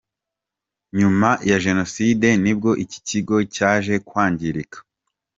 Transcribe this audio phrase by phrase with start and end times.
[0.99, 4.77] Nyuma ya Jenoside nibwo iki kigo cyaje kwangirika.